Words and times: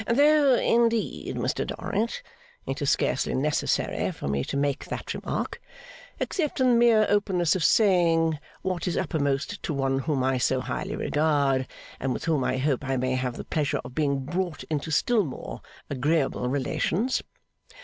'Though, 0.07 0.55
indeed, 0.55 1.35
Mr 1.35 1.63
Dorrit, 1.67 2.23
it 2.65 2.81
is 2.81 2.89
scarcely 2.89 3.35
necessary 3.35 4.11
for 4.11 4.27
me 4.27 4.43
to 4.43 4.57
make 4.57 4.85
that 4.85 5.13
remark, 5.13 5.61
except 6.19 6.59
in 6.59 6.69
the 6.69 6.75
mere 6.75 7.05
openness 7.07 7.55
of 7.55 7.63
saying 7.63 8.39
what 8.63 8.87
is 8.87 8.97
uppermost 8.97 9.61
to 9.61 9.75
one 9.75 9.99
whom 9.99 10.23
I 10.23 10.39
so 10.39 10.59
highly 10.59 10.95
regard, 10.95 11.67
and 11.99 12.13
with 12.13 12.25
whom 12.25 12.43
I 12.43 12.57
hope 12.57 12.83
I 12.83 12.97
may 12.97 13.13
have 13.13 13.37
the 13.37 13.43
pleasure 13.45 13.79
of 13.85 13.93
being 13.93 14.25
brought 14.25 14.63
into 14.71 14.89
still 14.89 15.23
more 15.23 15.61
agreeable 15.87 16.49
relations. 16.49 17.21